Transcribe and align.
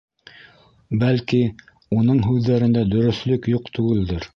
Бәлки, 1.03 1.43
уның 1.99 2.25
һүҙҙәрендә 2.31 2.87
дөрөҫлөк 2.97 3.51
юҡ 3.59 3.77
түгелдер. 3.79 4.29